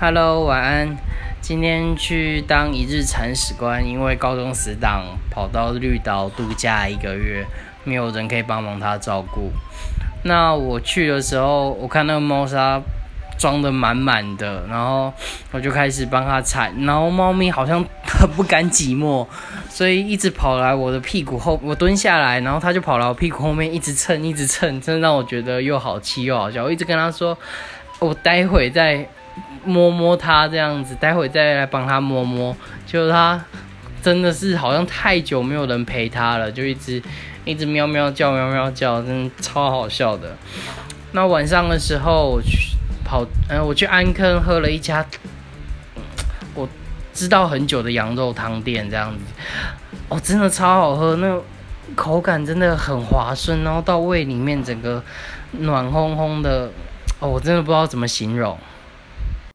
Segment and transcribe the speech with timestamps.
[0.00, 0.96] Hello，晚安。
[1.40, 7.46] 今天去当一日铲屎官，因为高中死党跑到绿岛度假一个月，
[7.84, 9.52] 没有人可以帮忙他照顾。
[10.24, 12.82] 那我去的时候，我看那个猫砂
[13.38, 15.12] 装的满满的，然后
[15.52, 19.24] 我就开始帮它铲，然后猫咪好像很不甘寂寞，
[19.68, 26.64] 所以一直跑来我的屁股后，我蹲下来，然后它就跑来我屁股后面一直蹭，一直蹭，真的让我觉得又好气又好笑。
[26.64, 27.38] 我一直跟他说，
[28.00, 29.08] 我待会再
[29.64, 32.56] 摸摸它这样子，待会再来帮它摸摸。
[32.86, 33.42] 就它
[34.02, 37.02] 真的是好像太久没有人陪它了，就一直
[37.44, 40.36] 一直喵喵叫，喵喵叫，真的超好笑的。
[41.12, 42.74] 那晚上的时候我去。
[43.06, 45.04] 跑，嗯，我去安坑喝了一家
[46.54, 46.66] 我
[47.12, 49.20] 知道很久的羊肉汤店，这样子，
[50.08, 51.38] 哦，真的超好喝，那
[51.94, 55.04] 口感真的很滑顺，然后到胃里面整个
[55.58, 56.70] 暖烘烘的，
[57.20, 58.58] 哦，我真的不知道怎么形容。